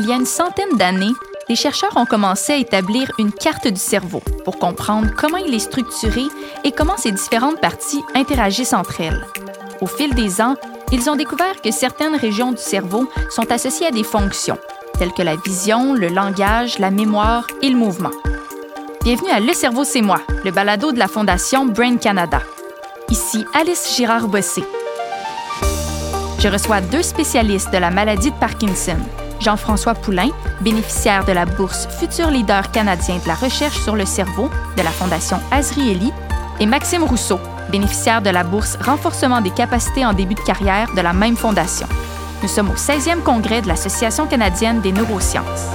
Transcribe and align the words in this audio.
il 0.00 0.08
y 0.08 0.12
a 0.12 0.16
une 0.16 0.24
centaine 0.24 0.78
d'années, 0.78 1.12
les 1.50 1.56
chercheurs 1.56 1.94
ont 1.96 2.06
commencé 2.06 2.54
à 2.54 2.56
établir 2.56 3.12
une 3.18 3.32
carte 3.32 3.68
du 3.68 3.78
cerveau 3.78 4.22
pour 4.46 4.58
comprendre 4.58 5.10
comment 5.14 5.36
il 5.36 5.52
est 5.52 5.58
structuré 5.58 6.22
et 6.64 6.72
comment 6.72 6.96
ces 6.96 7.12
différentes 7.12 7.60
parties 7.60 8.02
interagissent 8.14 8.72
entre 8.72 9.02
elles. 9.02 9.26
Au 9.82 9.86
fil 9.86 10.14
des 10.14 10.40
ans, 10.40 10.56
ils 10.90 11.10
ont 11.10 11.16
découvert 11.16 11.60
que 11.60 11.70
certaines 11.70 12.16
régions 12.16 12.52
du 12.52 12.62
cerveau 12.62 13.10
sont 13.28 13.52
associées 13.52 13.88
à 13.88 13.90
des 13.90 14.02
fonctions, 14.02 14.56
telles 14.98 15.12
que 15.12 15.22
la 15.22 15.36
vision, 15.36 15.92
le 15.92 16.08
langage, 16.08 16.78
la 16.78 16.90
mémoire 16.90 17.46
et 17.60 17.68
le 17.68 17.76
mouvement. 17.76 18.12
Bienvenue 19.04 19.30
à 19.30 19.40
Le 19.40 19.52
cerveau, 19.52 19.84
c'est 19.84 20.02
moi, 20.02 20.22
le 20.44 20.50
balado 20.50 20.92
de 20.92 20.98
la 20.98 21.08
Fondation 21.08 21.66
Brain 21.66 21.98
Canada. 21.98 22.40
Ici 23.10 23.44
Alice 23.52 23.94
Girard-Bossé. 23.96 24.64
Je 26.38 26.48
reçois 26.48 26.80
deux 26.80 27.02
spécialistes 27.02 27.70
de 27.70 27.76
la 27.78 27.90
maladie 27.90 28.30
de 28.30 28.36
Parkinson, 28.36 28.96
Jean-François 29.40 29.94
Poulain, 29.94 30.28
bénéficiaire 30.60 31.24
de 31.24 31.32
la 31.32 31.46
bourse 31.46 31.88
Futur 31.98 32.30
Leader 32.30 32.70
canadien 32.70 33.16
de 33.18 33.26
la 33.26 33.34
recherche 33.34 33.78
sur 33.80 33.96
le 33.96 34.04
cerveau 34.06 34.50
de 34.76 34.82
la 34.82 34.90
Fondation 34.90 35.40
Azrieli, 35.50 36.12
et 36.60 36.66
Maxime 36.66 37.04
Rousseau, 37.04 37.40
bénéficiaire 37.70 38.20
de 38.20 38.30
la 38.30 38.44
bourse 38.44 38.76
Renforcement 38.76 39.40
des 39.40 39.50
capacités 39.50 40.04
en 40.04 40.12
début 40.12 40.34
de 40.34 40.40
carrière 40.40 40.92
de 40.94 41.00
la 41.00 41.14
même 41.14 41.36
fondation. 41.36 41.88
Nous 42.42 42.48
sommes 42.48 42.70
au 42.70 42.74
16e 42.74 43.22
congrès 43.22 43.62
de 43.62 43.68
l'Association 43.68 44.26
canadienne 44.26 44.80
des 44.80 44.92
neurosciences. 44.92 45.68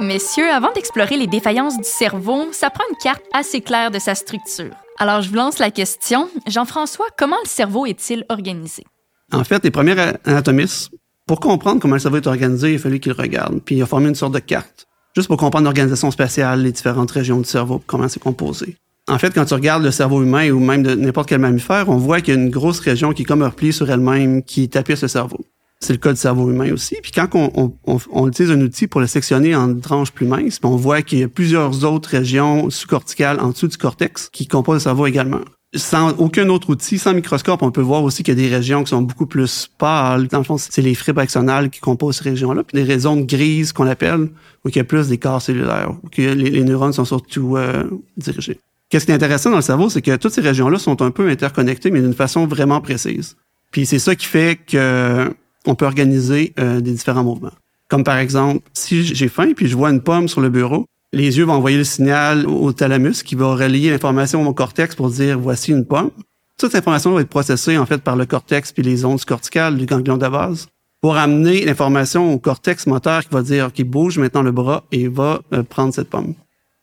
Messieurs, 0.00 0.50
avant 0.50 0.72
d'explorer 0.72 1.16
les 1.16 1.26
défaillances 1.26 1.76
du 1.76 1.84
cerveau, 1.84 2.48
ça 2.52 2.70
prend 2.70 2.84
une 2.90 2.96
carte 2.96 3.22
assez 3.32 3.60
claire 3.60 3.90
de 3.90 3.98
sa 3.98 4.14
structure. 4.14 4.72
Alors, 5.02 5.22
je 5.22 5.30
vous 5.30 5.36
lance 5.36 5.58
la 5.58 5.70
question. 5.70 6.28
Jean-François, 6.46 7.06
comment 7.16 7.38
le 7.42 7.48
cerveau 7.48 7.86
est-il 7.86 8.26
organisé? 8.28 8.84
En 9.32 9.44
fait, 9.44 9.64
les 9.64 9.70
premiers 9.70 9.96
anatomistes, 10.26 10.90
pour 11.26 11.40
comprendre 11.40 11.80
comment 11.80 11.94
le 11.94 12.00
cerveau 12.00 12.18
est 12.18 12.26
organisé, 12.26 12.72
il 12.72 12.76
a 12.76 12.78
fallu 12.78 13.00
qu'ils 13.00 13.12
regardent. 13.12 13.62
Puis, 13.62 13.76
il 13.76 13.82
a 13.82 13.86
formé 13.86 14.10
une 14.10 14.14
sorte 14.14 14.34
de 14.34 14.40
carte, 14.40 14.86
juste 15.16 15.28
pour 15.28 15.38
comprendre 15.38 15.64
l'organisation 15.64 16.10
spatiale, 16.10 16.60
les 16.64 16.72
différentes 16.72 17.10
régions 17.12 17.38
du 17.38 17.46
cerveau, 17.46 17.82
comment 17.86 18.08
c'est 18.08 18.22
composé. 18.22 18.76
En 19.08 19.18
fait, 19.18 19.32
quand 19.32 19.46
tu 19.46 19.54
regardes 19.54 19.82
le 19.82 19.90
cerveau 19.90 20.22
humain 20.22 20.50
ou 20.50 20.60
même 20.60 20.82
de 20.82 20.94
n'importe 20.94 21.30
quel 21.30 21.40
mammifère, 21.40 21.88
on 21.88 21.96
voit 21.96 22.20
qu'il 22.20 22.34
y 22.34 22.36
a 22.36 22.40
une 22.40 22.50
grosse 22.50 22.80
région 22.80 23.14
qui 23.14 23.22
est 23.22 23.24
comme 23.24 23.42
repliée 23.42 23.72
sur 23.72 23.90
elle-même, 23.90 24.42
qui 24.42 24.68
tapisse 24.68 25.00
le 25.00 25.08
cerveau. 25.08 25.40
C'est 25.82 25.94
le 25.94 25.98
cas 25.98 26.12
du 26.12 26.18
cerveau 26.18 26.50
humain 26.50 26.72
aussi. 26.72 26.96
Puis 27.02 27.10
quand 27.10 27.28
on, 27.34 27.74
on, 27.86 27.98
on, 28.12 28.28
utilise 28.28 28.50
un 28.50 28.60
outil 28.60 28.86
pour 28.86 29.00
le 29.00 29.06
sectionner 29.06 29.54
en 29.54 29.74
tranches 29.78 30.12
plus 30.12 30.26
minces, 30.26 30.60
on 30.62 30.76
voit 30.76 31.00
qu'il 31.00 31.20
y 31.20 31.22
a 31.22 31.28
plusieurs 31.28 31.84
autres 31.84 32.10
régions 32.10 32.68
sous-corticales 32.68 33.40
en 33.40 33.48
dessous 33.48 33.68
du 33.68 33.78
cortex 33.78 34.28
qui 34.30 34.46
composent 34.46 34.74
le 34.74 34.80
cerveau 34.80 35.06
également. 35.06 35.40
Sans 35.74 36.10
aucun 36.18 36.48
autre 36.48 36.68
outil, 36.68 36.98
sans 36.98 37.14
microscope, 37.14 37.62
on 37.62 37.70
peut 37.70 37.80
voir 37.80 38.02
aussi 38.02 38.22
qu'il 38.22 38.36
y 38.36 38.44
a 38.44 38.48
des 38.48 38.54
régions 38.54 38.84
qui 38.84 38.90
sont 38.90 39.00
beaucoup 39.00 39.26
plus 39.26 39.70
pâles. 39.78 40.26
Dans 40.26 40.38
le 40.38 40.44
fond, 40.44 40.58
c'est 40.58 40.82
les 40.82 40.94
fibres 40.94 41.22
axonales 41.22 41.70
qui 41.70 41.80
composent 41.80 42.16
ces 42.16 42.28
régions-là. 42.28 42.64
Puis 42.64 42.84
des 42.84 42.98
zones 42.98 43.24
grises 43.24 43.72
qu'on 43.72 43.86
appelle, 43.86 44.28
où 44.64 44.68
il 44.68 44.76
y 44.76 44.80
a 44.80 44.84
plus 44.84 45.08
des 45.08 45.16
corps 45.16 45.40
cellulaires, 45.40 45.92
où 46.02 46.08
les, 46.18 46.34
les 46.34 46.64
neurones 46.64 46.92
sont 46.92 47.04
surtout 47.04 47.56
euh, 47.56 47.84
dirigés. 48.16 48.58
Qu'est-ce 48.90 49.06
qui 49.06 49.12
est 49.12 49.14
intéressant 49.14 49.50
dans 49.50 49.56
le 49.56 49.62
cerveau, 49.62 49.88
c'est 49.88 50.02
que 50.02 50.16
toutes 50.16 50.32
ces 50.32 50.40
régions-là 50.40 50.78
sont 50.78 51.00
un 51.00 51.12
peu 51.12 51.28
interconnectées, 51.28 51.92
mais 51.92 52.02
d'une 52.02 52.14
façon 52.14 52.46
vraiment 52.46 52.80
précise. 52.80 53.36
Puis 53.70 53.86
c'est 53.86 54.00
ça 54.00 54.16
qui 54.16 54.26
fait 54.26 54.58
que 54.66 55.32
on 55.66 55.74
peut 55.74 55.86
organiser 55.86 56.52
euh, 56.58 56.80
des 56.80 56.92
différents 56.92 57.24
mouvements. 57.24 57.52
Comme 57.88 58.04
par 58.04 58.18
exemple, 58.18 58.60
si 58.72 59.04
j'ai 59.04 59.28
faim 59.28 59.52
puis 59.54 59.66
je 59.66 59.76
vois 59.76 59.90
une 59.90 60.00
pomme 60.00 60.28
sur 60.28 60.40
le 60.40 60.48
bureau, 60.48 60.86
les 61.12 61.38
yeux 61.38 61.44
vont 61.44 61.54
envoyer 61.54 61.76
le 61.76 61.84
signal 61.84 62.46
au 62.46 62.72
thalamus 62.72 63.22
qui 63.24 63.34
va 63.34 63.54
relier 63.54 63.90
l'information 63.90 64.46
au 64.46 64.54
cortex 64.54 64.94
pour 64.94 65.10
dire 65.10 65.38
voici 65.38 65.72
une 65.72 65.84
pomme. 65.84 66.10
Toute 66.56 66.74
information 66.74 67.12
va 67.12 67.22
être 67.22 67.28
processée 67.28 67.78
en 67.78 67.86
fait 67.86 67.98
par 67.98 68.16
le 68.16 68.26
cortex 68.26 68.72
puis 68.72 68.82
les 68.82 69.04
ondes 69.04 69.24
corticales 69.24 69.76
du 69.76 69.86
ganglion 69.86 70.16
de 70.16 70.28
base 70.28 70.68
pour 71.00 71.16
amener 71.16 71.64
l'information 71.64 72.32
au 72.32 72.38
cortex 72.38 72.86
moteur 72.86 73.22
qui 73.22 73.30
va 73.30 73.42
dire 73.42 73.66
OK, 73.66 73.82
bouge 73.84 74.18
maintenant 74.18 74.42
le 74.42 74.52
bras 74.52 74.84
et 74.92 75.08
va 75.08 75.40
euh, 75.52 75.62
prendre 75.62 75.92
cette 75.92 76.10
pomme. 76.10 76.34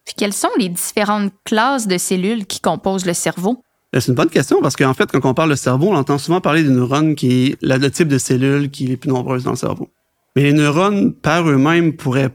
Puis 0.05 0.15
quelles 0.17 0.33
sont 0.33 0.49
les 0.57 0.69
différentes 0.69 1.33
classes 1.43 1.87
de 1.87 1.97
cellules 1.97 2.45
qui 2.45 2.59
composent 2.59 3.05
le 3.05 3.13
cerveau? 3.13 3.61
Euh, 3.95 3.99
c'est 3.99 4.09
une 4.09 4.15
bonne 4.15 4.29
question 4.29 4.61
parce 4.61 4.75
qu'en 4.75 4.93
fait, 4.93 5.11
quand 5.11 5.25
on 5.25 5.33
parle 5.33 5.49
de 5.49 5.55
cerveau, 5.55 5.87
on 5.89 5.95
entend 5.95 6.17
souvent 6.17 6.41
parler 6.41 6.63
des 6.63 6.69
neurones 6.69 7.15
qui 7.15 7.47
est 7.47 7.57
le 7.61 7.89
type 7.89 8.07
de 8.07 8.17
cellule 8.17 8.69
qui 8.69 8.85
est 8.85 8.89
les 8.89 8.97
plus 8.97 9.09
nombreuses 9.09 9.43
dans 9.43 9.51
le 9.51 9.57
cerveau. 9.57 9.89
Mais 10.35 10.43
les 10.43 10.53
neurones, 10.53 11.13
par 11.13 11.49
eux-mêmes, 11.49 11.93
pourraient 11.93 12.31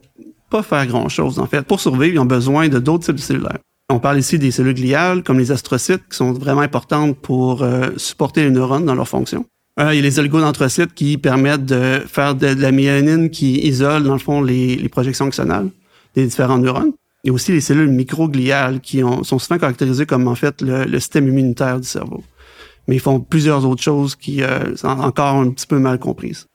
pas 0.51 0.63
faire 0.63 0.87
grand-chose. 0.87 1.39
En 1.39 1.47
fait, 1.47 1.63
pour 1.63 1.81
survivre, 1.81 2.15
ils 2.15 2.19
ont 2.19 2.25
besoin 2.25 2.69
de 2.69 2.79
d'autres 2.79 3.05
types 3.05 3.17
de 3.17 3.21
cellulaires. 3.21 3.59
On 3.91 4.01
parle 4.01 4.19
ici 4.19 4.39
des 4.39 4.51
cellules 4.51 4.75
gliales, 4.75 5.23
comme 5.23 5.39
les 5.39 5.53
astrocytes, 5.53 6.03
qui 6.11 6.17
sont 6.17 6.33
vraiment 6.33 6.63
importantes 6.63 7.17
pour 7.19 7.63
euh, 7.63 7.91
supporter 7.97 8.43
les 8.45 8.51
neurones 8.51 8.87
dans 8.87 8.95
leur 8.95 9.09
fonction. 9.09 9.45
Euh, 9.81 9.95
il 9.95 9.97
y 9.97 9.99
a 10.01 10.03
les 10.03 10.19
oligodendrocytes 10.19 10.95
qui 10.95 11.19
permettent 11.19 11.65
de 11.65 12.03
faire 12.07 12.35
de, 12.35 12.47
la 12.47 12.73
mélanine 12.73 13.31
qui 13.31 13.61
isole, 13.67 14.03
dans 14.03 14.15
le 14.15 14.19
fond, 14.19 14.43
les, 14.43 14.77
les 14.77 14.89
projections 14.89 15.27
axonales 15.27 15.69
des 16.15 16.25
différents 16.25 16.59
neurones. 16.59 16.93
Il 17.25 17.29
y 17.29 17.31
a 17.31 17.33
aussi 17.33 17.53
les 17.53 17.61
cellules 17.61 17.91
microgliales 17.91 18.81
qui 18.81 19.01
sont 19.01 19.39
souvent 19.39 19.59
caractérisées 19.59 20.07
comme 20.07 20.27
en 20.27 20.35
fait 20.35 20.61
le, 20.61 20.99
système 20.99 21.29
immunitaire 21.29 21.79
du 21.79 21.87
cerveau. 21.87 22.25
Mais 22.89 22.97
ils 22.97 23.01
font 23.01 23.21
plusieurs 23.21 23.65
autres 23.65 23.83
choses 23.83 24.17
qui 24.17 24.43
euh, 24.43 24.75
sont 24.77 24.89
encore 24.89 25.37
un 25.37 25.51
petit 25.51 25.69
peu 25.69 25.79
mal 25.79 25.99
comprises. 26.01 26.47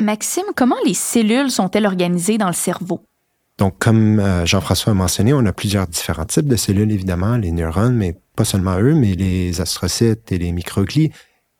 Maxime, 0.00 0.44
comment 0.56 0.76
les 0.86 0.94
cellules 0.94 1.50
sont-elles 1.50 1.86
organisées 1.86 2.38
dans 2.38 2.46
le 2.46 2.54
cerveau? 2.54 3.00
Donc, 3.58 3.78
comme 3.78 4.18
euh, 4.18 4.44
Jean-François 4.46 4.92
a 4.92 4.94
mentionné, 4.94 5.32
on 5.32 5.44
a 5.46 5.52
plusieurs 5.52 5.86
différents 5.86 6.24
types 6.24 6.48
de 6.48 6.56
cellules, 6.56 6.90
évidemment, 6.90 7.36
les 7.36 7.52
neurones, 7.52 7.94
mais 7.94 8.16
pas 8.34 8.44
seulement 8.44 8.78
eux, 8.80 8.94
mais 8.94 9.14
les 9.14 9.60
astrocytes 9.60 10.32
et 10.32 10.38
les 10.38 10.50
microglies. 10.50 11.12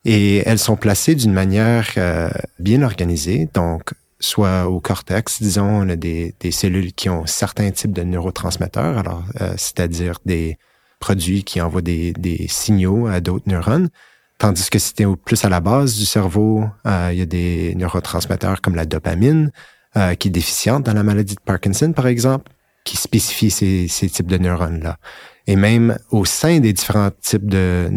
Et 0.04 0.38
elles 0.44 0.58
sont 0.58 0.76
placées 0.76 1.14
d'une 1.14 1.32
manière 1.32 1.88
euh, 1.96 2.28
bien 2.58 2.82
organisée. 2.82 3.48
Donc, 3.54 3.92
soit 4.24 4.68
au 4.68 4.80
cortex, 4.80 5.42
disons, 5.42 5.68
on 5.68 5.88
a 5.88 5.96
des, 5.96 6.34
cellules 6.50 6.92
qui 6.92 7.08
ont 7.08 7.26
certains 7.26 7.70
types 7.70 7.92
de 7.92 8.02
neurotransmetteurs, 8.02 8.98
alors 8.98 9.24
euh, 9.40 9.52
c'est-à-dire 9.56 10.18
des 10.24 10.58
produits 10.98 11.44
qui 11.44 11.60
envoient 11.60 11.82
des, 11.82 12.46
signaux 12.48 13.06
à 13.06 13.20
d'autres 13.20 13.48
neurones. 13.48 13.90
Tandis 14.38 14.68
que 14.70 14.78
c'était 14.78 15.04
plus 15.24 15.44
à 15.44 15.48
la 15.48 15.60
base 15.60 15.96
du 15.96 16.06
cerveau, 16.06 16.64
euh, 16.86 17.10
il 17.12 17.18
y 17.18 17.22
a 17.22 17.26
des 17.26 17.74
neurotransmetteurs 17.76 18.60
comme 18.60 18.74
la 18.74 18.86
dopamine, 18.86 19.52
euh, 19.96 20.14
qui 20.14 20.28
est 20.28 20.30
déficiente 20.30 20.84
dans 20.84 20.94
la 20.94 21.02
maladie 21.02 21.36
de 21.36 21.40
Parkinson, 21.40 21.92
par 21.92 22.06
exemple, 22.06 22.50
qui 22.84 22.96
spécifie 22.96 23.50
ces, 23.50 24.08
types 24.08 24.26
de 24.26 24.38
neurones-là. 24.38 24.98
Et 25.46 25.56
même 25.56 25.98
au 26.10 26.24
sein 26.24 26.60
des 26.60 26.72
différents 26.72 27.10
types 27.20 27.48
de 27.48 27.88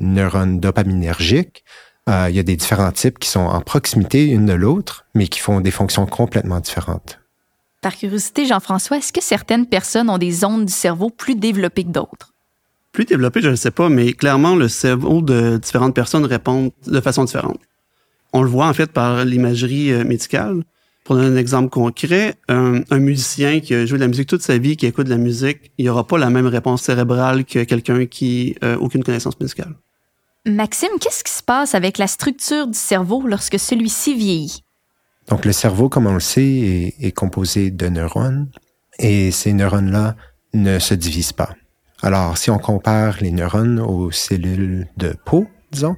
neurones 0.00 0.60
dopaminergiques, 0.60 1.64
euh, 2.08 2.26
il 2.28 2.36
y 2.36 2.40
a 2.40 2.42
des 2.42 2.56
différents 2.56 2.90
types 2.90 3.18
qui 3.18 3.28
sont 3.28 3.40
en 3.40 3.60
proximité 3.60 4.26
une 4.26 4.46
de 4.46 4.52
l'autre, 4.52 5.06
mais 5.14 5.28
qui 5.28 5.38
font 5.38 5.60
des 5.60 5.70
fonctions 5.70 6.06
complètement 6.06 6.60
différentes. 6.60 7.20
Par 7.80 7.96
curiosité, 7.96 8.46
Jean-François, 8.46 8.98
est-ce 8.98 9.12
que 9.12 9.22
certaines 9.22 9.66
personnes 9.66 10.10
ont 10.10 10.18
des 10.18 10.30
zones 10.30 10.66
du 10.66 10.72
cerveau 10.72 11.10
plus 11.10 11.34
développées 11.34 11.84
que 11.84 11.90
d'autres? 11.90 12.32
Plus 12.92 13.04
développées, 13.04 13.40
je 13.40 13.48
ne 13.48 13.56
sais 13.56 13.70
pas, 13.70 13.88
mais 13.88 14.12
clairement, 14.12 14.54
le 14.54 14.68
cerveau 14.68 15.22
de 15.22 15.56
différentes 15.56 15.94
personnes 15.94 16.24
répond 16.24 16.72
de 16.86 17.00
façon 17.00 17.24
différente. 17.24 17.58
On 18.32 18.42
le 18.42 18.48
voit 18.48 18.66
en 18.66 18.72
fait 18.72 18.90
par 18.90 19.24
l'imagerie 19.24 19.92
euh, 19.92 20.04
médicale. 20.04 20.62
Pour 21.04 21.16
donner 21.16 21.36
un 21.36 21.36
exemple 21.36 21.68
concret, 21.68 22.36
un, 22.48 22.82
musicien 22.92 23.58
qui 23.58 23.74
a 23.74 23.84
joué 23.84 23.98
de 23.98 24.04
la 24.04 24.08
musique 24.08 24.28
toute 24.28 24.42
sa 24.42 24.58
vie, 24.58 24.76
qui 24.76 24.86
écoute 24.86 25.06
de 25.06 25.10
la 25.10 25.18
musique, 25.18 25.72
il 25.76 25.86
n'aura 25.86 26.06
pas 26.06 26.16
la 26.16 26.30
même 26.30 26.46
réponse 26.46 26.82
cérébrale 26.82 27.44
que 27.44 27.64
quelqu'un 27.64 28.06
qui 28.06 28.54
n'a 28.62 28.78
aucune 28.78 29.02
connaissance 29.02 29.38
musicale. 29.40 29.74
Maxime, 30.44 30.90
qu'est-ce 31.00 31.22
qui 31.22 31.32
se 31.32 31.42
passe 31.42 31.76
avec 31.76 31.98
la 31.98 32.08
structure 32.08 32.66
du 32.66 32.78
cerveau 32.78 33.22
lorsque 33.26 33.60
celui-ci 33.60 34.16
vieillit? 34.16 34.64
Donc, 35.28 35.44
le 35.44 35.52
cerveau, 35.52 35.88
comme 35.88 36.08
on 36.08 36.14
le 36.14 36.20
sait, 36.20 36.94
est, 36.98 37.12
composé 37.12 37.70
de 37.70 37.88
neurones 37.88 38.50
et 38.98 39.30
ces 39.30 39.52
neurones-là 39.52 40.16
ne 40.52 40.80
se 40.80 40.94
divisent 40.94 41.32
pas. 41.32 41.54
Alors, 42.02 42.38
si 42.38 42.50
on 42.50 42.58
compare 42.58 43.18
les 43.20 43.30
neurones 43.30 43.78
aux 43.78 44.10
cellules 44.10 44.88
de 44.96 45.14
peau, 45.24 45.46
disons, 45.70 45.94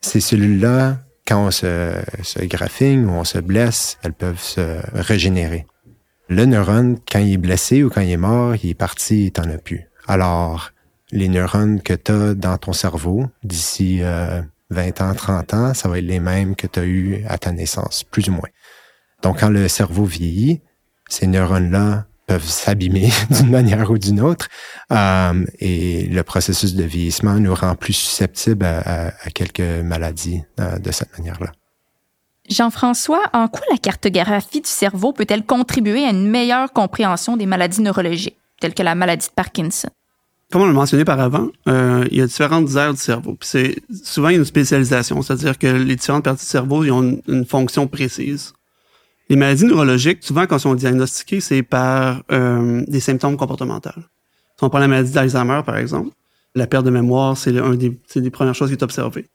ces 0.00 0.20
cellules-là, 0.20 0.98
quand 1.24 1.46
on 1.46 1.50
se, 1.52 1.92
se 2.24 3.04
ou 3.04 3.10
on 3.10 3.24
se 3.24 3.38
blesse, 3.38 3.98
elles 4.02 4.14
peuvent 4.14 4.42
se 4.42 4.80
régénérer. 4.94 5.64
Le 6.28 6.44
neurone, 6.44 6.98
quand 7.10 7.20
il 7.20 7.34
est 7.34 7.38
blessé 7.38 7.84
ou 7.84 7.90
quand 7.90 8.00
il 8.00 8.10
est 8.10 8.16
mort, 8.16 8.56
il 8.56 8.70
est 8.70 8.74
parti, 8.74 9.26
il 9.26 9.30
t'en 9.30 9.48
a 9.48 9.58
plus. 9.58 9.88
Alors, 10.08 10.72
les 11.12 11.28
neurones 11.28 11.80
que 11.80 11.94
tu 11.94 12.12
as 12.12 12.34
dans 12.34 12.58
ton 12.58 12.72
cerveau 12.72 13.26
d'ici 13.42 14.00
20 14.00 14.04
euh, 14.04 15.04
ans, 15.04 15.14
30 15.14 15.54
ans, 15.54 15.74
ça 15.74 15.88
va 15.88 15.98
être 15.98 16.04
les 16.04 16.20
mêmes 16.20 16.56
que 16.56 16.66
tu 16.66 16.80
as 16.80 16.84
eu 16.84 17.24
à 17.28 17.38
ta 17.38 17.52
naissance, 17.52 18.04
plus 18.04 18.28
ou 18.28 18.32
moins. 18.32 18.48
Donc, 19.22 19.40
quand 19.40 19.50
le 19.50 19.68
cerveau 19.68 20.04
vieillit, 20.04 20.60
ces 21.08 21.26
neurones-là 21.26 22.06
peuvent 22.26 22.44
s'abîmer 22.44 23.10
d'une 23.30 23.50
manière 23.50 23.90
ou 23.90 23.98
d'une 23.98 24.20
autre. 24.20 24.48
Euh, 24.92 25.44
et 25.60 26.06
le 26.06 26.22
processus 26.22 26.74
de 26.74 26.82
vieillissement 26.82 27.34
nous 27.34 27.54
rend 27.54 27.76
plus 27.76 27.92
susceptibles 27.92 28.66
à, 28.66 29.12
quelques 29.32 29.60
maladies 29.60 30.42
euh, 30.60 30.78
de 30.78 30.90
cette 30.90 31.16
manière-là. 31.18 31.52
Jean-François, 32.48 33.22
en 33.32 33.48
quoi 33.48 33.62
la 33.70 33.78
cartographie 33.78 34.60
du 34.60 34.68
cerveau 34.68 35.12
peut-elle 35.12 35.44
contribuer 35.44 36.04
à 36.04 36.10
une 36.10 36.28
meilleure 36.28 36.72
compréhension 36.72 37.36
des 37.36 37.46
maladies 37.46 37.80
neurologiques, 37.80 38.36
telles 38.60 38.74
que 38.74 38.84
la 38.84 38.94
maladie 38.94 39.26
de 39.26 39.32
Parkinson? 39.32 39.88
Comme 40.52 40.62
on 40.62 40.66
l'a 40.66 40.72
mentionné 40.72 41.04
par 41.04 41.18
avant, 41.18 41.48
euh, 41.68 42.06
il 42.10 42.18
y 42.18 42.20
a 42.20 42.26
différentes 42.26 42.74
aires 42.76 42.94
du 42.94 43.00
cerveau. 43.00 43.34
Puis 43.34 43.48
c'est 43.48 43.76
souvent 44.04 44.28
il 44.28 44.32
y 44.32 44.36
a 44.36 44.38
une 44.38 44.44
spécialisation, 44.44 45.20
c'est-à-dire 45.22 45.58
que 45.58 45.66
les 45.66 45.96
différentes 45.96 46.24
parties 46.24 46.44
du 46.44 46.50
cerveau 46.50 46.84
ils 46.84 46.92
ont 46.92 47.02
une, 47.02 47.20
une, 47.26 47.44
fonction 47.44 47.88
précise. 47.88 48.52
Les 49.28 49.34
maladies 49.34 49.64
neurologiques, 49.64 50.18
souvent 50.22 50.46
quand 50.46 50.56
elles 50.56 50.60
sont 50.60 50.74
diagnostiquées, 50.76 51.40
c'est 51.40 51.64
par 51.64 52.22
euh, 52.30 52.84
des 52.86 53.00
symptômes 53.00 53.36
comportementaux. 53.36 53.90
Si 54.56 54.64
on 54.64 54.70
prend 54.70 54.78
la 54.78 54.86
maladie 54.86 55.10
d'Alzheimer, 55.10 55.62
par 55.66 55.78
exemple, 55.78 56.10
la 56.54 56.68
perte 56.68 56.86
de 56.86 56.90
mémoire, 56.90 57.36
c'est 57.36 57.58
un 57.58 57.74
des, 57.74 57.98
des 58.14 58.30
premières 58.30 58.54
choses 58.54 58.68
qui 58.68 58.74
est 58.74 58.82
observée. 58.84 59.26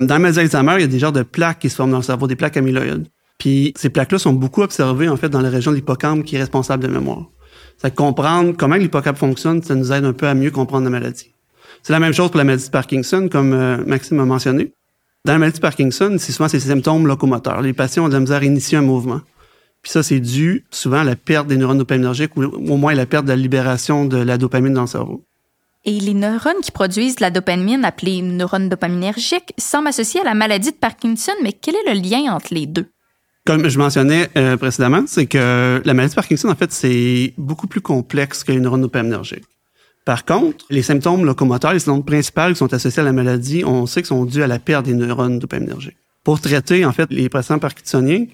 Dans 0.00 0.16
la 0.16 0.18
maladie 0.18 0.48
d'Alzheimer, 0.48 0.74
il 0.78 0.80
y 0.80 0.84
a 0.84 0.88
des 0.88 0.98
genres 0.98 1.12
de 1.12 1.22
plaques 1.22 1.60
qui 1.60 1.70
se 1.70 1.76
forment 1.76 1.92
dans 1.92 1.98
le 1.98 2.02
cerveau, 2.02 2.26
des 2.26 2.36
plaques 2.36 2.56
amyloïdes. 2.56 3.06
Puis 3.38 3.72
ces 3.76 3.88
plaques-là 3.88 4.18
sont 4.18 4.32
beaucoup 4.32 4.62
observées 4.62 5.08
en 5.08 5.16
fait 5.16 5.28
dans 5.28 5.40
la 5.40 5.50
région 5.50 5.70
de 5.70 5.76
l'hippocampe 5.76 6.24
qui 6.24 6.36
est 6.36 6.40
responsable 6.40 6.82
de 6.82 6.88
mémoire. 6.88 7.26
C'est 7.78 7.94
comprendre 7.94 8.54
comment 8.56 8.76
l'hippocampe 8.76 9.18
fonctionne, 9.18 9.62
ça 9.62 9.74
nous 9.74 9.92
aide 9.92 10.04
un 10.04 10.12
peu 10.12 10.26
à 10.26 10.34
mieux 10.34 10.50
comprendre 10.50 10.84
la 10.84 10.90
maladie. 10.90 11.32
C'est 11.82 11.92
la 11.92 12.00
même 12.00 12.12
chose 12.12 12.30
pour 12.30 12.38
la 12.38 12.44
maladie 12.44 12.66
de 12.66 12.70
Parkinson, 12.70 13.28
comme 13.30 13.52
euh, 13.52 13.76
Maxime 13.86 14.18
a 14.20 14.24
mentionné. 14.24 14.72
Dans 15.24 15.32
la 15.32 15.38
maladie 15.38 15.58
de 15.58 15.62
Parkinson, 15.62 16.16
c'est 16.18 16.32
souvent 16.32 16.48
ces 16.48 16.60
symptômes 16.60 17.06
locomoteurs. 17.06 17.60
Les 17.60 17.72
patients 17.72 18.04
ont 18.04 18.08
de 18.08 18.14
la 18.14 18.20
misère 18.20 18.40
à 18.40 18.44
initier 18.44 18.78
un 18.78 18.82
mouvement. 18.82 19.20
Puis 19.82 19.92
ça, 19.92 20.02
c'est 20.02 20.20
dû 20.20 20.64
souvent 20.70 20.98
à 20.98 21.04
la 21.04 21.16
perte 21.16 21.46
des 21.46 21.56
neurones 21.56 21.78
dopaminergiques 21.78 22.36
ou 22.36 22.42
au 22.42 22.76
moins 22.76 22.94
la 22.94 23.06
perte 23.06 23.24
de 23.24 23.30
la 23.30 23.36
libération 23.36 24.04
de 24.04 24.16
la 24.16 24.38
dopamine 24.38 24.74
dans 24.74 24.80
le 24.82 24.86
cerveau. 24.86 25.24
Et 25.84 26.00
les 26.00 26.14
neurones 26.14 26.60
qui 26.62 26.72
produisent 26.72 27.16
de 27.16 27.20
la 27.20 27.30
dopamine, 27.30 27.84
appelés 27.84 28.20
neurones 28.20 28.68
dopaminergiques, 28.68 29.52
semblent 29.56 29.86
associés 29.86 30.20
à 30.22 30.24
la 30.24 30.34
maladie 30.34 30.72
de 30.72 30.76
Parkinson, 30.76 31.32
mais 31.42 31.52
quel 31.52 31.76
est 31.76 31.94
le 31.94 32.00
lien 32.00 32.34
entre 32.34 32.52
les 32.52 32.66
deux? 32.66 32.86
Comme 33.46 33.68
je 33.68 33.78
mentionnais 33.78 34.28
euh, 34.36 34.56
précédemment, 34.56 35.04
c'est 35.06 35.26
que 35.26 35.80
la 35.84 35.94
maladie 35.94 36.10
de 36.10 36.16
Parkinson, 36.16 36.48
en 36.48 36.56
fait, 36.56 36.72
c'est 36.72 37.32
beaucoup 37.38 37.68
plus 37.68 37.80
complexe 37.80 38.42
que 38.42 38.50
les 38.50 38.58
neurones 38.58 38.80
dopaminergiques. 38.80 39.44
Par 40.04 40.24
contre, 40.24 40.64
les 40.68 40.82
symptômes 40.82 41.24
locomoteurs, 41.24 41.72
les 41.72 41.78
symptômes 41.78 42.04
principaux 42.04 42.48
qui 42.48 42.56
sont 42.56 42.74
associés 42.74 43.02
à 43.02 43.04
la 43.04 43.12
maladie, 43.12 43.62
on 43.64 43.86
sait 43.86 44.00
qu'ils 44.00 44.08
sont 44.08 44.24
dus 44.24 44.42
à 44.42 44.48
la 44.48 44.58
perte 44.58 44.86
des 44.86 44.94
neurones 44.94 45.38
dopaminergiques. 45.38 45.96
Pour 46.24 46.40
traiter, 46.40 46.84
en 46.84 46.90
fait, 46.90 47.08
les 47.12 47.28
patients 47.28 47.60
parkinsoniens, 47.60 48.26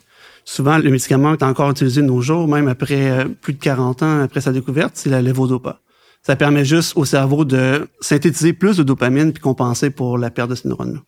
souvent, 0.46 0.78
le 0.78 0.90
médicament 0.90 1.34
est 1.34 1.42
encore 1.42 1.70
utilisé 1.70 2.00
de 2.00 2.06
nos 2.06 2.22
jours, 2.22 2.48
même 2.48 2.68
après 2.68 3.10
euh, 3.10 3.24
plus 3.26 3.52
de 3.52 3.58
40 3.58 4.02
ans 4.02 4.22
après 4.22 4.40
sa 4.40 4.52
découverte, 4.52 4.92
c'est 4.94 5.10
la 5.10 5.20
levodopa. 5.20 5.80
Ça 6.22 6.36
permet 6.36 6.64
juste 6.64 6.96
au 6.96 7.04
cerveau 7.04 7.44
de 7.44 7.86
synthétiser 8.00 8.54
plus 8.54 8.78
de 8.78 8.82
dopamine 8.82 9.34
puis 9.34 9.42
compenser 9.42 9.90
pour 9.90 10.16
la 10.16 10.30
perte 10.30 10.48
de 10.48 10.54
ces 10.54 10.68
neurones-là. 10.68 11.00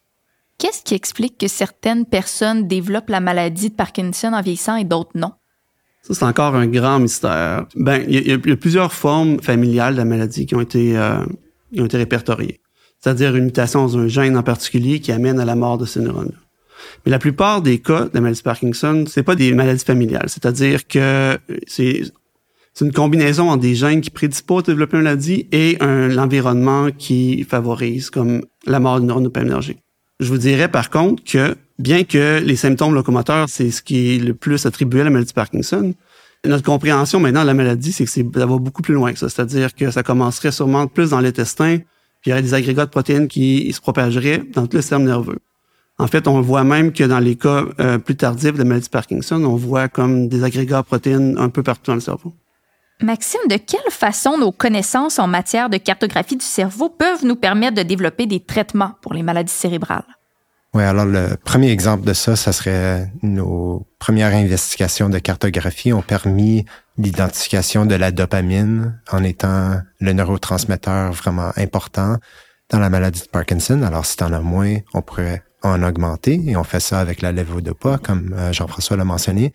Qu'est-ce 0.58 0.82
qui 0.82 0.94
explique 0.94 1.38
que 1.38 1.48
certaines 1.48 2.06
personnes 2.06 2.66
développent 2.68 3.10
la 3.10 3.20
maladie 3.20 3.70
de 3.70 3.74
Parkinson 3.74 4.32
en 4.32 4.40
vieillissant 4.40 4.76
et 4.76 4.84
d'autres 4.84 5.10
non? 5.14 5.32
Ça, 6.02 6.14
c'est 6.14 6.24
encore 6.24 6.54
un 6.54 6.66
grand 6.66 6.98
mystère. 6.98 7.66
Ben, 7.76 8.04
il 8.06 8.28
y, 8.28 8.32
a 8.32 8.56
plusieurs 8.56 8.92
formes 8.92 9.40
familiales 9.40 9.94
de 9.94 9.98
la 9.98 10.04
maladie 10.04 10.44
qui 10.44 10.54
ont 10.54 10.60
été, 10.60 10.98
euh, 10.98 11.24
qui 11.72 11.80
ont 11.80 11.86
été 11.86 11.96
répertoriées. 11.96 12.60
C'est-à-dire 13.00 13.34
une 13.36 13.46
mutation 13.46 13.82
dans 13.82 13.98
un 13.98 14.06
gène 14.06 14.36
en 14.36 14.42
particulier 14.42 15.00
qui 15.00 15.12
amène 15.12 15.40
à 15.40 15.44
la 15.44 15.56
mort 15.56 15.78
de 15.78 15.86
ces 15.86 16.00
neurones. 16.00 16.32
Mais 17.04 17.10
la 17.10 17.18
plupart 17.18 17.62
des 17.62 17.78
cas 17.78 18.04
de 18.04 18.10
la 18.14 18.20
maladie 18.20 18.40
de 18.40 18.44
Parkinson, 18.44 19.04
c'est 19.08 19.22
pas 19.22 19.34
des 19.34 19.52
maladies 19.54 19.84
familiales. 19.84 20.28
C'est-à-dire 20.28 20.86
que 20.86 21.38
c'est 21.66 22.02
c'est 22.74 22.84
une 22.84 22.92
combinaison 22.92 23.50
entre 23.50 23.62
des 23.62 23.76
gènes 23.76 24.00
qui 24.00 24.10
prédisposent 24.10 24.64
à 24.64 24.72
développer 24.72 24.96
une 24.96 25.04
maladie 25.04 25.46
et 25.52 25.76
un, 25.78 26.08
l'environnement 26.08 26.88
qui 26.90 27.44
favorise, 27.44 28.10
comme 28.10 28.44
la 28.66 28.80
mort 28.80 28.98
du 28.98 29.06
neurone 29.06 29.22
dopaminergique. 29.22 29.83
Je 30.24 30.30
vous 30.30 30.38
dirais 30.38 30.68
par 30.68 30.88
contre 30.88 31.22
que 31.22 31.54
bien 31.78 32.04
que 32.04 32.40
les 32.42 32.56
symptômes 32.56 32.94
locomoteurs, 32.94 33.46
c'est 33.50 33.70
ce 33.70 33.82
qui 33.82 34.14
est 34.14 34.18
le 34.18 34.32
plus 34.32 34.64
attribué 34.64 35.02
à 35.02 35.04
la 35.04 35.10
maladie 35.10 35.32
de 35.32 35.34
Parkinson, 35.34 35.92
notre 36.46 36.64
compréhension 36.64 37.20
maintenant 37.20 37.42
de 37.42 37.46
la 37.46 37.52
maladie, 37.52 37.92
c'est 37.92 38.06
que 38.06 38.10
ça 38.10 38.22
va 38.46 38.56
beaucoup 38.56 38.80
plus 38.80 38.94
loin 38.94 39.12
que 39.12 39.18
ça. 39.18 39.28
C'est-à-dire 39.28 39.74
que 39.74 39.90
ça 39.90 40.02
commencerait 40.02 40.50
sûrement 40.50 40.86
plus 40.86 41.10
dans 41.10 41.20
l'intestin, 41.20 41.76
puis 41.76 41.84
il 42.24 42.30
y 42.30 42.32
aurait 42.32 42.40
des 42.40 42.54
agrégats 42.54 42.86
de 42.86 42.90
protéines 42.90 43.28
qui 43.28 43.70
se 43.70 43.82
propageraient 43.82 44.42
dans 44.54 44.66
tout 44.66 44.78
le 44.78 44.80
système 44.80 45.04
nerveux. 45.04 45.40
En 45.98 46.06
fait, 46.06 46.26
on 46.26 46.40
voit 46.40 46.64
même 46.64 46.94
que 46.94 47.04
dans 47.04 47.20
les 47.20 47.36
cas 47.36 47.66
euh, 47.78 47.98
plus 47.98 48.16
tardifs 48.16 48.54
de 48.54 48.58
la 48.58 48.64
maladie 48.64 48.86
de 48.86 48.90
Parkinson, 48.90 49.44
on 49.44 49.56
voit 49.56 49.88
comme 49.88 50.28
des 50.28 50.42
agrégats 50.42 50.80
de 50.80 50.86
protéines 50.86 51.36
un 51.36 51.50
peu 51.50 51.62
partout 51.62 51.90
dans 51.90 51.96
le 51.96 52.00
cerveau. 52.00 52.32
Maxime, 53.00 53.40
de 53.48 53.56
quelle 53.56 53.90
façon 53.90 54.38
nos 54.38 54.52
connaissances 54.52 55.18
en 55.18 55.26
matière 55.26 55.68
de 55.68 55.76
cartographie 55.76 56.36
du 56.36 56.44
cerveau 56.44 56.88
peuvent 56.88 57.24
nous 57.24 57.36
permettre 57.36 57.76
de 57.76 57.82
développer 57.82 58.26
des 58.26 58.40
traitements 58.40 58.92
pour 59.02 59.14
les 59.14 59.22
maladies 59.22 59.52
cérébrales? 59.52 60.04
Oui, 60.74 60.82
alors 60.82 61.04
le 61.04 61.36
premier 61.36 61.70
exemple 61.70 62.04
de 62.04 62.12
ça, 62.12 62.34
ça 62.34 62.52
serait 62.52 63.08
nos 63.22 63.86
premières 64.00 64.34
investigations 64.34 65.08
de 65.08 65.18
cartographie 65.18 65.92
ont 65.92 66.02
permis 66.02 66.64
l'identification 66.98 67.86
de 67.86 67.94
la 67.94 68.10
dopamine 68.10 69.00
en 69.12 69.22
étant 69.22 69.80
le 70.00 70.12
neurotransmetteur 70.12 71.12
vraiment 71.12 71.52
important 71.56 72.16
dans 72.70 72.80
la 72.80 72.90
maladie 72.90 73.20
de 73.20 73.28
Parkinson. 73.28 73.82
Alors, 73.82 74.04
si 74.04 74.16
tu 74.16 74.24
en 74.24 74.32
as 74.32 74.40
moins, 74.40 74.76
on 74.94 75.02
pourrait 75.02 75.44
en 75.62 75.82
augmenter 75.82 76.40
et 76.46 76.56
on 76.56 76.64
fait 76.64 76.80
ça 76.80 76.98
avec 76.98 77.22
la 77.22 77.30
levodopa, 77.32 77.98
comme 77.98 78.34
euh, 78.36 78.52
Jean-François 78.52 78.96
l'a 78.96 79.04
mentionné. 79.04 79.52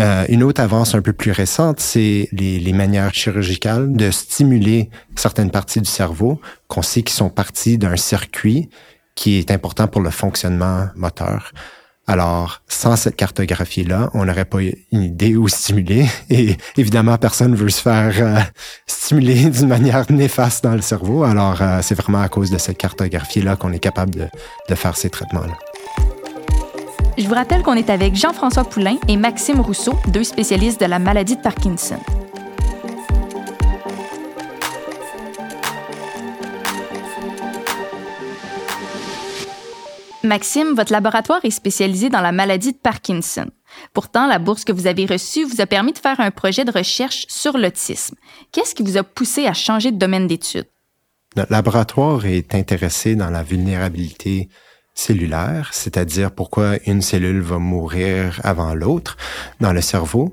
Euh, 0.00 0.24
une 0.28 0.42
autre 0.42 0.62
avance 0.62 0.94
un 0.94 1.02
peu 1.02 1.12
plus 1.12 1.32
récente, 1.32 1.78
c'est 1.80 2.28
les, 2.32 2.58
les, 2.58 2.72
manières 2.72 3.12
chirurgicales 3.12 3.92
de 3.92 4.10
stimuler 4.10 4.88
certaines 5.16 5.50
parties 5.50 5.82
du 5.82 5.90
cerveau 5.90 6.40
qu'on 6.66 6.80
sait 6.80 7.02
qui 7.02 7.12
sont 7.12 7.28
parties 7.28 7.76
d'un 7.76 7.96
circuit 7.96 8.70
qui 9.14 9.36
est 9.36 9.50
important 9.50 9.88
pour 9.88 10.00
le 10.00 10.08
fonctionnement 10.08 10.86
moteur. 10.96 11.52
Alors, 12.08 12.62
sans 12.66 12.96
cette 12.96 13.14
cartographie-là, 13.14 14.10
on 14.14 14.24
n'aurait 14.24 14.44
pas 14.44 14.60
une 14.60 15.02
idée 15.02 15.36
où 15.36 15.46
stimuler. 15.48 16.06
Et 16.30 16.56
évidemment, 16.76 17.16
personne 17.16 17.54
veut 17.54 17.68
se 17.68 17.80
faire 17.80 18.12
euh, 18.18 18.40
stimuler 18.86 19.44
d'une 19.50 19.68
manière 19.68 20.10
néfaste 20.10 20.64
dans 20.64 20.74
le 20.74 20.82
cerveau. 20.82 21.22
Alors, 21.22 21.60
euh, 21.62 21.78
c'est 21.82 21.94
vraiment 21.94 22.20
à 22.20 22.28
cause 22.28 22.50
de 22.50 22.58
cette 22.58 22.78
cartographie-là 22.78 23.56
qu'on 23.56 23.72
est 23.72 23.78
capable 23.78 24.14
de, 24.14 24.26
de 24.68 24.74
faire 24.74 24.96
ces 24.96 25.10
traitements-là. 25.10 25.54
Je 27.18 27.28
vous 27.28 27.34
rappelle 27.34 27.62
qu'on 27.62 27.74
est 27.74 27.90
avec 27.90 28.14
Jean-François 28.16 28.64
Poulain 28.64 28.96
et 29.06 29.18
Maxime 29.18 29.60
Rousseau, 29.60 29.94
deux 30.08 30.24
spécialistes 30.24 30.80
de 30.80 30.86
la 30.86 30.98
maladie 30.98 31.36
de 31.36 31.42
Parkinson. 31.42 31.98
Maxime, 40.24 40.74
votre 40.74 40.92
laboratoire 40.92 41.44
est 41.44 41.50
spécialisé 41.50 42.08
dans 42.08 42.22
la 42.22 42.32
maladie 42.32 42.72
de 42.72 42.78
Parkinson. 42.78 43.50
Pourtant, 43.92 44.26
la 44.26 44.38
bourse 44.38 44.64
que 44.64 44.72
vous 44.72 44.86
avez 44.86 45.04
reçue 45.04 45.44
vous 45.44 45.60
a 45.60 45.66
permis 45.66 45.92
de 45.92 45.98
faire 45.98 46.18
un 46.20 46.30
projet 46.30 46.64
de 46.64 46.72
recherche 46.72 47.26
sur 47.28 47.58
l'autisme. 47.58 48.16
Qu'est-ce 48.52 48.74
qui 48.74 48.82
vous 48.82 48.96
a 48.96 49.02
poussé 49.02 49.46
à 49.46 49.52
changer 49.52 49.92
de 49.92 49.98
domaine 49.98 50.26
d'étude? 50.26 50.66
Notre 51.36 51.52
laboratoire 51.52 52.24
est 52.24 52.54
intéressé 52.54 53.16
dans 53.16 53.30
la 53.30 53.42
vulnérabilité 53.42 54.48
cellulaire, 54.94 55.70
c'est-à-dire 55.72 56.30
pourquoi 56.30 56.76
une 56.86 57.02
cellule 57.02 57.40
va 57.40 57.58
mourir 57.58 58.40
avant 58.44 58.74
l'autre 58.74 59.16
dans 59.60 59.72
le 59.72 59.80
cerveau. 59.80 60.32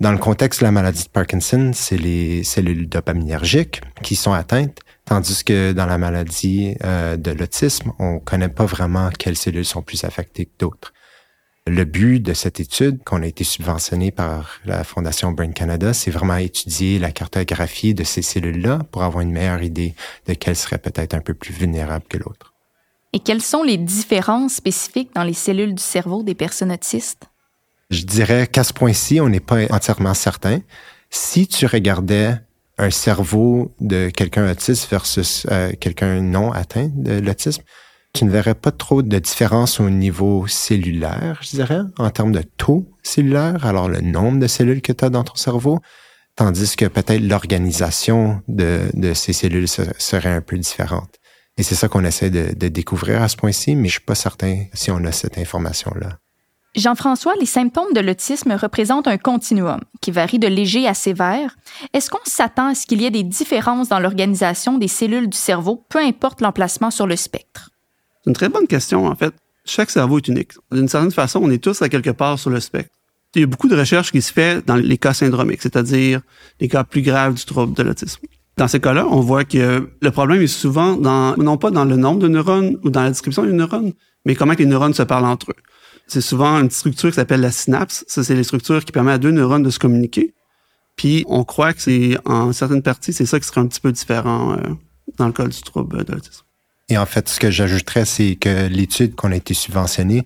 Dans 0.00 0.12
le 0.12 0.18
contexte 0.18 0.60
de 0.60 0.64
la 0.64 0.72
maladie 0.72 1.04
de 1.04 1.08
Parkinson, 1.08 1.70
c'est 1.72 1.96
les 1.96 2.42
cellules 2.42 2.88
dopaminergiques 2.88 3.80
qui 4.02 4.16
sont 4.16 4.32
atteintes, 4.32 4.80
tandis 5.04 5.44
que 5.44 5.72
dans 5.72 5.86
la 5.86 5.98
maladie 5.98 6.76
euh, 6.84 7.16
de 7.16 7.30
l'autisme, 7.30 7.92
on 7.98 8.18
connaît 8.18 8.48
pas 8.48 8.66
vraiment 8.66 9.10
quelles 9.16 9.36
cellules 9.36 9.64
sont 9.64 9.82
plus 9.82 10.04
affectées 10.04 10.46
que 10.46 10.58
d'autres. 10.58 10.92
Le 11.66 11.84
but 11.84 12.20
de 12.20 12.34
cette 12.34 12.60
étude, 12.60 13.02
qu'on 13.04 13.22
a 13.22 13.26
été 13.26 13.42
subventionné 13.42 14.10
par 14.10 14.60
la 14.66 14.84
Fondation 14.84 15.32
Brain 15.32 15.52
Canada, 15.52 15.94
c'est 15.94 16.10
vraiment 16.10 16.36
étudier 16.36 16.98
la 16.98 17.10
cartographie 17.10 17.94
de 17.94 18.04
ces 18.04 18.20
cellules-là 18.20 18.80
pour 18.90 19.02
avoir 19.02 19.22
une 19.22 19.32
meilleure 19.32 19.62
idée 19.62 19.94
de 20.26 20.34
quelles 20.34 20.56
seraient 20.56 20.78
peut-être 20.78 21.14
un 21.14 21.20
peu 21.20 21.32
plus 21.32 21.54
vulnérables 21.54 22.04
que 22.06 22.18
l'autre. 22.18 22.53
Et 23.14 23.20
quelles 23.20 23.42
sont 23.42 23.62
les 23.62 23.76
différences 23.76 24.54
spécifiques 24.54 25.10
dans 25.14 25.22
les 25.22 25.34
cellules 25.34 25.72
du 25.72 25.82
cerveau 25.82 26.24
des 26.24 26.34
personnes 26.34 26.72
autistes? 26.72 27.30
Je 27.90 28.02
dirais 28.02 28.48
qu'à 28.48 28.64
ce 28.64 28.72
point-ci, 28.72 29.20
on 29.20 29.28
n'est 29.28 29.38
pas 29.38 29.66
entièrement 29.70 30.14
certain. 30.14 30.58
Si 31.10 31.46
tu 31.46 31.64
regardais 31.66 32.34
un 32.76 32.90
cerveau 32.90 33.72
de 33.80 34.10
quelqu'un 34.10 34.50
autiste 34.50 34.90
versus 34.90 35.46
euh, 35.52 35.70
quelqu'un 35.78 36.22
non 36.22 36.50
atteint 36.50 36.90
de 36.92 37.20
l'autisme, 37.20 37.62
tu 38.14 38.24
ne 38.24 38.32
verrais 38.32 38.56
pas 38.56 38.72
trop 38.72 39.00
de 39.00 39.18
différence 39.20 39.78
au 39.78 39.90
niveau 39.90 40.48
cellulaire, 40.48 41.38
je 41.40 41.50
dirais, 41.50 41.82
en 41.98 42.10
termes 42.10 42.32
de 42.32 42.42
taux 42.56 42.84
cellulaire, 43.04 43.64
alors 43.64 43.88
le 43.88 44.00
nombre 44.00 44.40
de 44.40 44.48
cellules 44.48 44.82
que 44.82 44.92
tu 44.92 45.04
as 45.04 45.10
dans 45.10 45.22
ton 45.22 45.36
cerveau, 45.36 45.78
tandis 46.34 46.74
que 46.74 46.86
peut-être 46.86 47.22
l'organisation 47.22 48.42
de, 48.48 48.80
de, 48.92 49.14
ces 49.14 49.32
cellules 49.32 49.68
serait 49.68 50.32
un 50.32 50.40
peu 50.40 50.58
différente. 50.58 51.20
Et 51.56 51.62
c'est 51.62 51.74
ça 51.74 51.88
qu'on 51.88 52.04
essaie 52.04 52.30
de, 52.30 52.54
de, 52.54 52.68
découvrir 52.68 53.22
à 53.22 53.28
ce 53.28 53.36
point-ci, 53.36 53.76
mais 53.76 53.88
je 53.88 53.94
suis 53.94 54.00
pas 54.00 54.16
certain 54.16 54.64
si 54.72 54.90
on 54.90 55.04
a 55.04 55.12
cette 55.12 55.38
information-là. 55.38 56.18
Jean-François, 56.76 57.34
les 57.38 57.46
symptômes 57.46 57.92
de 57.94 58.00
l'autisme 58.00 58.52
représentent 58.52 59.06
un 59.06 59.18
continuum 59.18 59.78
qui 60.00 60.10
varie 60.10 60.40
de 60.40 60.48
léger 60.48 60.88
à 60.88 60.94
sévère. 60.94 61.56
Est-ce 61.92 62.10
qu'on 62.10 62.18
s'attend 62.24 62.66
à 62.66 62.74
ce 62.74 62.86
qu'il 62.86 63.00
y 63.00 63.04
ait 63.04 63.12
des 63.12 63.22
différences 63.22 63.88
dans 63.88 64.00
l'organisation 64.00 64.76
des 64.76 64.88
cellules 64.88 65.28
du 65.28 65.36
cerveau, 65.38 65.84
peu 65.88 66.00
importe 66.00 66.40
l'emplacement 66.40 66.90
sur 66.90 67.06
le 67.06 67.14
spectre? 67.14 67.70
C'est 68.24 68.30
une 68.30 68.34
très 68.34 68.48
bonne 68.48 68.66
question, 68.66 69.06
en 69.06 69.14
fait. 69.14 69.32
Chaque 69.64 69.90
cerveau 69.90 70.18
est 70.18 70.26
unique. 70.26 70.52
D'une 70.72 70.88
certaine 70.88 71.12
façon, 71.12 71.40
on 71.42 71.50
est 71.50 71.62
tous 71.62 71.80
à 71.80 71.88
quelque 71.88 72.10
part 72.10 72.40
sur 72.40 72.50
le 72.50 72.58
spectre. 72.58 72.92
Il 73.36 73.40
y 73.40 73.44
a 73.44 73.46
beaucoup 73.46 73.68
de 73.68 73.76
recherches 73.76 74.10
qui 74.10 74.22
se 74.22 74.32
fait 74.32 74.64
dans 74.66 74.76
les 74.76 74.98
cas 74.98 75.14
syndromiques, 75.14 75.62
c'est-à-dire 75.62 76.20
les 76.60 76.68
cas 76.68 76.84
plus 76.84 77.02
graves 77.02 77.34
du 77.34 77.44
trouble 77.44 77.74
de 77.74 77.82
l'autisme. 77.82 78.26
Dans 78.56 78.68
ces 78.68 78.80
cas-là, 78.80 79.06
on 79.10 79.20
voit 79.20 79.44
que 79.44 79.90
le 80.00 80.10
problème 80.10 80.40
est 80.40 80.46
souvent 80.46 80.96
dans, 80.96 81.36
non 81.36 81.56
pas 81.56 81.70
dans 81.70 81.84
le 81.84 81.96
nombre 81.96 82.20
de 82.20 82.28
neurones 82.28 82.78
ou 82.84 82.90
dans 82.90 83.02
la 83.02 83.08
description 83.08 83.44
des 83.44 83.52
neurones, 83.52 83.92
mais 84.24 84.34
comment 84.34 84.54
les 84.56 84.66
neurones 84.66 84.94
se 84.94 85.02
parlent 85.02 85.24
entre 85.24 85.50
eux. 85.50 85.62
C'est 86.06 86.20
souvent 86.20 86.60
une 86.60 86.70
structure 86.70 87.10
qui 87.10 87.16
s'appelle 87.16 87.40
la 87.40 87.50
synapse. 87.50 88.04
Ça, 88.06 88.22
c'est 88.22 88.34
les 88.34 88.44
structures 88.44 88.84
qui 88.84 88.92
permettent 88.92 89.14
à 89.14 89.18
deux 89.18 89.30
neurones 89.30 89.62
de 89.62 89.70
se 89.70 89.78
communiquer. 89.78 90.34
Puis, 90.96 91.24
on 91.26 91.44
croit 91.44 91.72
que 91.72 91.80
c'est, 91.80 92.16
en 92.24 92.52
certaines 92.52 92.82
parties, 92.82 93.12
c'est 93.12 93.26
ça 93.26 93.40
qui 93.40 93.46
serait 93.48 93.60
un 93.60 93.66
petit 93.66 93.80
peu 93.80 93.90
différent 93.90 94.52
euh, 94.52 94.58
dans 95.18 95.26
le 95.26 95.32
cas 95.32 95.46
du 95.46 95.60
trouble 95.62 96.04
de 96.04 96.12
l'autisme. 96.12 96.44
Et 96.88 96.98
en 96.98 97.06
fait, 97.06 97.28
ce 97.28 97.40
que 97.40 97.50
j'ajouterais, 97.50 98.04
c'est 98.04 98.36
que 98.36 98.68
l'étude 98.68 99.14
qu'on 99.14 99.32
a 99.32 99.36
été 99.36 99.54
subventionnée, 99.54 100.24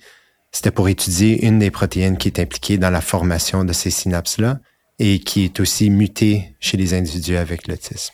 c'était 0.52 0.70
pour 0.70 0.88
étudier 0.88 1.47
une 1.47 1.58
des 1.58 1.70
protéines 1.70 2.18
qui 2.18 2.28
est 2.28 2.40
impliquée 2.40 2.78
dans 2.78 2.90
la 2.90 3.00
formation 3.00 3.64
de 3.64 3.73
ces 3.73 3.90
synapses-là 3.90 4.58
et 4.99 5.20
qui 5.20 5.44
est 5.44 5.61
aussi 5.61 5.88
mutée 5.90 6.56
chez 6.58 6.76
les 6.76 6.94
individus 6.94 7.37
avec 7.37 7.68
l'autisme. 7.68 8.12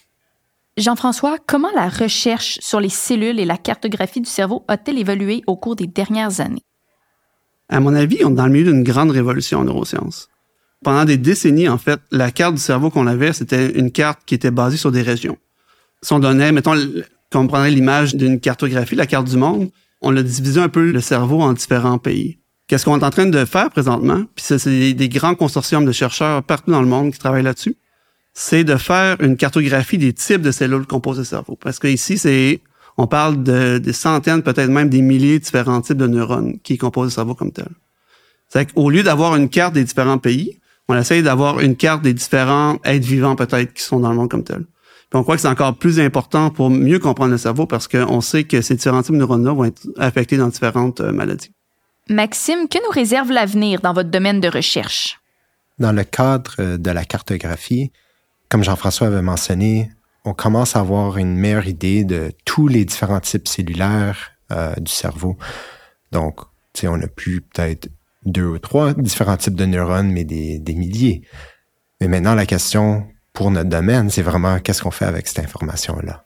Jean-François, 0.76 1.38
comment 1.46 1.70
la 1.76 1.88
recherche 1.88 2.58
sur 2.60 2.80
les 2.80 2.88
cellules 2.88 3.38
et 3.38 3.44
la 3.44 3.56
cartographie 3.56 4.20
du 4.20 4.28
cerveau 4.28 4.64
a-t-elle 4.66 4.98
évolué 4.98 5.44
au 5.46 5.56
cours 5.56 5.76
des 5.76 5.86
dernières 5.86 6.40
années? 6.40 6.64
À 7.68 7.78
mon 7.78 7.94
avis, 7.94 8.24
on 8.24 8.32
est 8.32 8.34
dans 8.34 8.46
le 8.46 8.52
milieu 8.52 8.72
d'une 8.72 8.82
grande 8.82 9.12
révolution 9.12 9.60
en 9.60 9.64
neurosciences. 9.64 10.28
Pendant 10.82 11.04
des 11.04 11.16
décennies, 11.16 11.68
en 11.68 11.78
fait, 11.78 12.00
la 12.10 12.32
carte 12.32 12.56
du 12.56 12.60
cerveau 12.60 12.90
qu'on 12.90 13.06
avait, 13.06 13.32
c'était 13.32 13.70
une 13.78 13.92
carte 13.92 14.20
qui 14.26 14.34
était 14.34 14.50
basée 14.50 14.76
sur 14.76 14.90
des 14.90 15.02
régions. 15.02 15.38
Si 16.02 16.12
on 16.12 16.18
donnait, 16.18 16.50
mettons, 16.50 16.74
qu'on 17.30 17.46
prendrait 17.46 17.70
l'image 17.70 18.16
d'une 18.16 18.40
cartographie, 18.40 18.96
la 18.96 19.06
carte 19.06 19.28
du 19.28 19.36
monde, 19.36 19.70
on 20.02 20.14
a 20.16 20.22
divisé 20.22 20.60
un 20.60 20.68
peu 20.68 20.90
le 20.90 21.00
cerveau 21.00 21.40
en 21.40 21.52
différents 21.52 21.98
pays. 21.98 22.40
Qu'est-ce 22.66 22.84
qu'on 22.84 22.98
est 22.98 23.04
en 23.04 23.10
train 23.10 23.26
de 23.26 23.44
faire 23.44 23.70
présentement? 23.70 24.24
Puis 24.34 24.44
c'est 24.58 24.92
des 24.92 25.08
grands 25.08 25.36
consortiums 25.36 25.84
de 25.84 25.92
chercheurs 25.92 26.42
partout 26.42 26.72
dans 26.72 26.82
le 26.82 26.88
monde 26.88 27.12
qui 27.12 27.18
travaillent 27.20 27.44
là-dessus 27.44 27.76
c'est 28.34 28.64
de 28.64 28.76
faire 28.76 29.16
une 29.20 29.36
cartographie 29.36 29.96
des 29.96 30.12
types 30.12 30.42
de 30.42 30.50
cellules 30.50 30.86
composent 30.86 31.18
le 31.18 31.24
cerveau. 31.24 31.56
Parce 31.56 31.78
que 31.78 31.86
ici, 31.86 32.18
c'est 32.18 32.60
on 32.96 33.06
parle 33.06 33.42
de 33.42 33.78
des 33.78 33.92
centaines, 33.92 34.42
peut-être 34.42 34.70
même 34.70 34.88
des 34.88 35.02
milliers 35.02 35.38
de 35.38 35.44
différents 35.44 35.80
types 35.80 35.96
de 35.96 36.06
neurones 36.06 36.58
qui 36.60 36.76
composent 36.76 37.06
le 37.06 37.10
cerveau 37.10 37.34
comme 37.34 37.52
tel. 37.52 37.68
C'est 38.48 38.72
qu'au 38.72 38.90
lieu 38.90 39.02
d'avoir 39.02 39.36
une 39.36 39.48
carte 39.48 39.74
des 39.74 39.84
différents 39.84 40.18
pays, 40.18 40.60
on 40.88 40.96
essaye 40.96 41.22
d'avoir 41.22 41.60
une 41.60 41.76
carte 41.76 42.02
des 42.02 42.12
différents 42.12 42.78
êtres 42.84 43.06
vivants 43.06 43.36
peut-être 43.36 43.72
qui 43.72 43.82
sont 43.82 44.00
dans 44.00 44.10
le 44.10 44.16
monde 44.16 44.30
comme 44.30 44.44
tel. 44.44 44.64
Puis 45.10 45.18
on 45.18 45.22
croit 45.22 45.36
que 45.36 45.42
c'est 45.42 45.48
encore 45.48 45.76
plus 45.76 46.00
important 46.00 46.50
pour 46.50 46.70
mieux 46.70 46.98
comprendre 46.98 47.30
le 47.30 47.38
cerveau 47.38 47.66
parce 47.66 47.88
qu'on 47.88 48.20
sait 48.20 48.44
que 48.44 48.60
ces 48.60 48.74
différents 48.74 49.02
types 49.02 49.14
de 49.14 49.20
neurones-là 49.20 49.52
vont 49.52 49.64
être 49.64 49.86
affectés 49.96 50.36
dans 50.36 50.48
différentes 50.48 51.00
euh, 51.00 51.12
maladies. 51.12 51.52
Maxime, 52.10 52.68
que 52.68 52.78
nous 52.78 52.90
réserve 52.90 53.30
l'avenir 53.30 53.80
dans 53.80 53.92
votre 53.92 54.10
domaine 54.10 54.40
de 54.40 54.48
recherche? 54.48 55.20
Dans 55.78 55.92
le 55.92 56.04
cadre 56.04 56.54
euh, 56.58 56.76
de 56.76 56.90
la 56.90 57.04
cartographie, 57.04 57.90
comme 58.48 58.62
Jean-François 58.62 59.08
avait 59.08 59.22
mentionné, 59.22 59.90
on 60.24 60.32
commence 60.32 60.76
à 60.76 60.80
avoir 60.80 61.18
une 61.18 61.36
meilleure 61.36 61.66
idée 61.66 62.04
de 62.04 62.32
tous 62.44 62.68
les 62.68 62.84
différents 62.84 63.20
types 63.20 63.48
cellulaires 63.48 64.32
euh, 64.52 64.74
du 64.76 64.90
cerveau. 64.90 65.36
Donc, 66.12 66.40
on 66.82 67.00
a 67.00 67.06
plus 67.06 67.40
peut-être 67.40 67.88
deux 68.24 68.46
ou 68.46 68.58
trois 68.58 68.94
différents 68.94 69.36
types 69.36 69.54
de 69.54 69.66
neurones, 69.66 70.10
mais 70.10 70.24
des, 70.24 70.74
milliers. 70.74 71.22
Mais 72.00 72.08
maintenant, 72.08 72.34
la 72.34 72.46
question 72.46 73.06
pour 73.32 73.50
notre 73.50 73.68
domaine, 73.68 74.10
c'est 74.10 74.22
vraiment 74.22 74.58
qu'est-ce 74.60 74.82
qu'on 74.82 74.90
fait 74.90 75.04
avec 75.04 75.26
cette 75.28 75.44
information-là? 75.44 76.24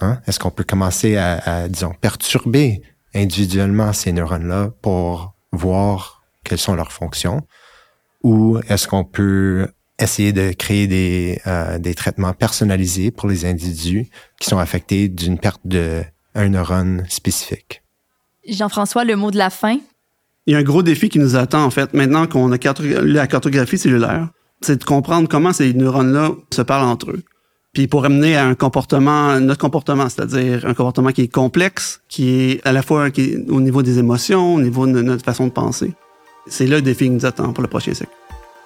Hein? 0.00 0.20
Est-ce 0.26 0.38
qu'on 0.38 0.50
peut 0.50 0.64
commencer 0.64 1.16
à, 1.16 1.38
à, 1.38 1.68
disons, 1.68 1.92
perturber 2.00 2.82
individuellement 3.14 3.92
ces 3.92 4.12
neurones-là 4.12 4.70
pour 4.80 5.34
voir 5.52 6.22
quelles 6.44 6.58
sont 6.58 6.74
leurs 6.74 6.92
fonctions? 6.92 7.46
Ou 8.22 8.58
est-ce 8.68 8.86
qu'on 8.86 9.04
peut 9.04 9.68
essayer 10.00 10.32
de 10.32 10.52
créer 10.52 10.86
des, 10.86 11.40
euh, 11.46 11.78
des 11.78 11.94
traitements 11.94 12.32
personnalisés 12.32 13.10
pour 13.10 13.28
les 13.28 13.44
individus 13.44 14.08
qui 14.40 14.48
sont 14.48 14.58
affectés 14.58 15.08
d'une 15.08 15.38
perte 15.38 15.60
de 15.64 16.02
un 16.34 16.48
neurone 16.48 17.04
spécifique. 17.08 17.82
Jean-François, 18.48 19.04
le 19.04 19.16
mot 19.16 19.30
de 19.30 19.36
la 19.36 19.50
fin? 19.50 19.78
Il 20.46 20.52
y 20.52 20.56
a 20.56 20.58
un 20.58 20.62
gros 20.62 20.82
défi 20.82 21.08
qui 21.08 21.18
nous 21.18 21.36
attend, 21.36 21.64
en 21.64 21.70
fait, 21.70 21.92
maintenant 21.92 22.26
qu'on 22.26 22.50
a 22.52 22.56
la 23.02 23.26
cartographie 23.26 23.78
cellulaire, 23.78 24.28
c'est 24.60 24.78
de 24.78 24.84
comprendre 24.84 25.28
comment 25.28 25.52
ces 25.52 25.72
neurones-là 25.74 26.32
se 26.52 26.62
parlent 26.62 26.88
entre 26.88 27.10
eux. 27.10 27.22
Puis 27.72 27.86
pour 27.86 28.04
amener 28.04 28.36
à 28.36 28.46
un 28.46 28.54
comportement, 28.54 29.38
notre 29.38 29.60
comportement, 29.60 30.08
c'est-à-dire 30.08 30.66
un 30.66 30.74
comportement 30.74 31.12
qui 31.12 31.22
est 31.22 31.32
complexe, 31.32 32.00
qui 32.08 32.28
est 32.30 32.66
à 32.66 32.72
la 32.72 32.82
fois 32.82 33.10
qui 33.10 33.22
est 33.22 33.50
au 33.50 33.60
niveau 33.60 33.82
des 33.82 33.98
émotions, 33.98 34.54
au 34.54 34.60
niveau 34.60 34.86
de 34.86 35.02
notre 35.02 35.24
façon 35.24 35.46
de 35.46 35.52
penser. 35.52 35.92
C'est 36.48 36.66
là 36.66 36.76
le 36.76 36.82
défi 36.82 37.04
qui 37.04 37.10
nous 37.10 37.26
attend 37.26 37.52
pour 37.52 37.62
le 37.62 37.68
prochain 37.68 37.94
siècle. 37.94 38.12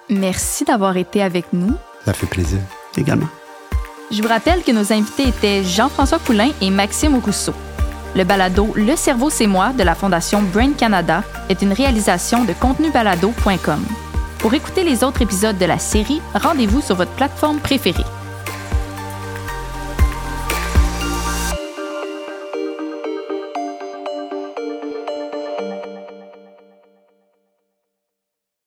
Merci 0.09 0.65
d'avoir 0.65 0.97
été 0.97 1.21
avec 1.21 1.45
nous. 1.53 1.73
Ça 2.05 2.13
fait 2.13 2.27
plaisir. 2.27 2.59
Également. 2.97 3.27
Je 4.11 4.21
vous 4.21 4.27
rappelle 4.27 4.61
que 4.63 4.71
nos 4.71 4.93
invités 4.93 5.27
étaient 5.27 5.63
Jean-François 5.63 6.19
Poulain 6.19 6.51
et 6.61 6.69
Maxime 6.69 7.15
Rousseau. 7.17 7.53
Le 8.15 8.23
balado 8.23 8.71
Le 8.75 8.95
cerveau 8.95 9.29
c'est 9.29 9.47
moi 9.47 9.73
de 9.73 9.83
la 9.83 9.95
Fondation 9.95 10.41
Brain 10.41 10.73
Canada 10.73 11.23
est 11.49 11.61
une 11.61 11.73
réalisation 11.73 12.45
de 12.45 12.53
contenubalado.com. 12.53 13.83
Pour 14.39 14.53
écouter 14.53 14.83
les 14.83 15.03
autres 15.03 15.23
épisodes 15.23 15.57
de 15.57 15.65
la 15.65 15.79
série, 15.79 16.21
rendez-vous 16.33 16.81
sur 16.81 16.95
votre 16.95 17.11
plateforme 17.11 17.57
préférée. 17.57 18.05